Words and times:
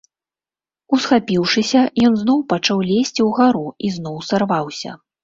Усхапіўшыся, 0.97 1.81
ён 2.09 2.13
зноў 2.21 2.39
пачаў 2.53 2.81
лезці 2.91 3.21
ўгару 3.29 3.63
і 3.89 3.93
зноў 3.99 4.17
сарваўся. 4.31 4.97